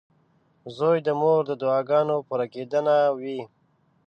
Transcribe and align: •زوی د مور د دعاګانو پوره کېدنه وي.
•زوی 0.77 0.97
د 1.07 1.09
مور 1.21 1.41
د 1.47 1.51
دعاګانو 1.61 2.15
پوره 2.27 2.47
کېدنه 2.53 2.95
وي. 3.19 3.39